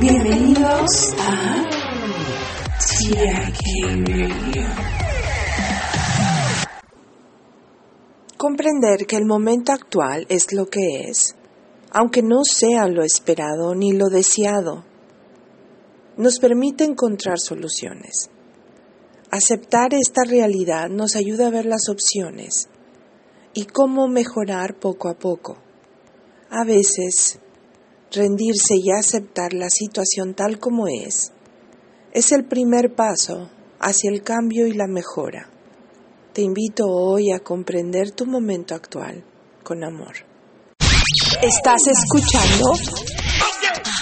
Bienvenidos 0.00 1.14
a 1.18 1.64
Radio. 3.14 4.66
Comprender 8.36 9.06
que 9.06 9.16
el 9.16 9.24
momento 9.24 9.72
actual 9.72 10.26
es 10.28 10.52
lo 10.52 10.66
que 10.66 11.08
es, 11.08 11.34
aunque 11.90 12.22
no 12.22 12.42
sea 12.44 12.88
lo 12.88 13.02
esperado 13.02 13.74
ni 13.74 13.92
lo 13.92 14.08
deseado, 14.08 14.84
nos 16.18 16.38
permite 16.40 16.84
encontrar 16.84 17.38
soluciones. 17.38 18.28
Aceptar 19.30 19.94
esta 19.94 20.24
realidad 20.24 20.90
nos 20.90 21.16
ayuda 21.16 21.46
a 21.46 21.50
ver 21.50 21.64
las 21.64 21.88
opciones 21.88 22.68
y 23.54 23.64
cómo 23.64 24.08
mejorar 24.08 24.78
poco 24.78 25.08
a 25.08 25.14
poco. 25.14 25.56
A 26.50 26.64
veces, 26.64 27.40
rendirse 28.10 28.76
y 28.76 28.90
aceptar 28.90 29.52
la 29.52 29.68
situación 29.70 30.34
tal 30.34 30.58
como 30.58 30.88
es 30.88 31.32
es 32.16 32.32
el 32.32 32.46
primer 32.46 32.94
paso 32.94 33.50
hacia 33.78 34.10
el 34.10 34.22
cambio 34.22 34.66
y 34.66 34.72
la 34.72 34.86
mejora. 34.86 35.50
Te 36.32 36.40
invito 36.40 36.86
hoy 36.86 37.30
a 37.30 37.40
comprender 37.40 38.10
tu 38.12 38.24
momento 38.24 38.74
actual 38.74 39.22
con 39.62 39.84
amor. 39.84 40.14
¿Estás 41.42 41.82
escuchando? 41.86 42.72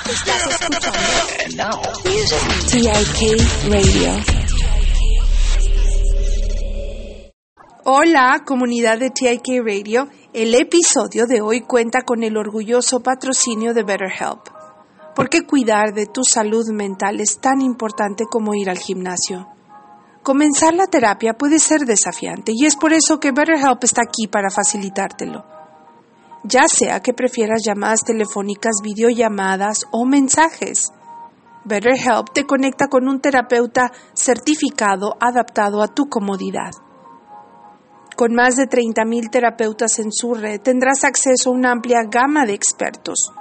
¿Estás 0.08 0.46
escuchando? 0.60 1.82
TIK 2.70 3.68
Radio. 3.68 4.24
Hola, 7.84 8.42
comunidad 8.46 8.98
de 8.98 9.10
TIK 9.10 9.60
Radio. 9.64 10.08
El 10.34 10.52
episodio 10.56 11.28
de 11.28 11.40
hoy 11.40 11.60
cuenta 11.60 12.00
con 12.00 12.24
el 12.24 12.36
orgulloso 12.36 12.98
patrocinio 13.04 13.72
de 13.72 13.84
BetterHelp. 13.84 14.40
¿Por 15.14 15.28
qué 15.30 15.46
cuidar 15.46 15.94
de 15.94 16.06
tu 16.06 16.22
salud 16.24 16.68
mental 16.72 17.20
es 17.20 17.38
tan 17.38 17.60
importante 17.60 18.24
como 18.28 18.52
ir 18.56 18.68
al 18.68 18.78
gimnasio? 18.78 19.46
Comenzar 20.24 20.74
la 20.74 20.88
terapia 20.88 21.34
puede 21.34 21.60
ser 21.60 21.82
desafiante 21.82 22.50
y 22.52 22.66
es 22.66 22.74
por 22.74 22.92
eso 22.92 23.20
que 23.20 23.30
BetterHelp 23.30 23.84
está 23.84 24.02
aquí 24.02 24.26
para 24.26 24.50
facilitártelo. 24.50 25.44
Ya 26.42 26.66
sea 26.66 26.98
que 26.98 27.14
prefieras 27.14 27.62
llamadas 27.64 28.00
telefónicas, 28.04 28.78
videollamadas 28.82 29.84
o 29.92 30.04
mensajes. 30.04 30.90
BetterHelp 31.64 32.32
te 32.34 32.44
conecta 32.44 32.88
con 32.88 33.06
un 33.06 33.20
terapeuta 33.20 33.92
certificado 34.14 35.14
adaptado 35.20 35.80
a 35.80 35.86
tu 35.86 36.08
comodidad. 36.08 36.72
Con 38.16 38.32
más 38.32 38.54
de 38.54 38.68
30.000 38.68 39.28
terapeutas 39.28 39.98
en 39.98 40.12
su 40.12 40.34
red, 40.34 40.60
tendrás 40.60 41.02
acceso 41.02 41.50
a 41.50 41.52
una 41.52 41.72
amplia 41.72 42.04
gama 42.08 42.46
de 42.46 42.54
expertos, 42.54 43.32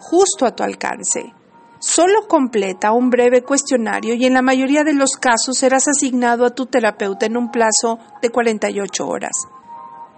justo 0.00 0.46
a 0.46 0.54
tu 0.54 0.64
alcance. 0.64 1.32
Solo 1.78 2.26
completa 2.26 2.92
un 2.92 3.08
breve 3.08 3.42
cuestionario 3.42 4.14
y 4.14 4.26
en 4.26 4.34
la 4.34 4.42
mayoría 4.42 4.82
de 4.82 4.94
los 4.94 5.12
casos 5.12 5.58
serás 5.58 5.86
asignado 5.86 6.44
a 6.44 6.50
tu 6.50 6.66
terapeuta 6.66 7.26
en 7.26 7.36
un 7.36 7.50
plazo 7.52 8.00
de 8.20 8.30
48 8.30 9.06
horas. 9.06 9.32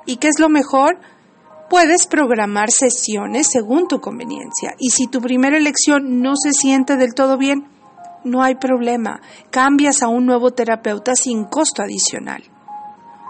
¿Y 0.06 0.16
qué 0.16 0.28
es 0.28 0.40
lo 0.40 0.48
mejor? 0.48 0.98
Puedes 1.68 2.06
programar 2.06 2.70
sesiones 2.70 3.48
según 3.52 3.88
tu 3.88 4.00
conveniencia 4.00 4.74
y 4.78 4.90
si 4.90 5.06
tu 5.06 5.20
primera 5.20 5.56
elección 5.58 6.20
no 6.20 6.34
se 6.36 6.52
siente 6.52 6.96
del 6.96 7.14
todo 7.14 7.36
bien, 7.36 7.68
no 8.24 8.42
hay 8.42 8.54
problema, 8.54 9.20
cambias 9.50 10.02
a 10.02 10.08
un 10.08 10.26
nuevo 10.26 10.52
terapeuta 10.52 11.14
sin 11.14 11.44
costo 11.44 11.82
adicional. 11.82 12.51